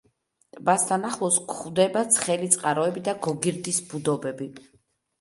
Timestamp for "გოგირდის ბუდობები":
3.29-4.55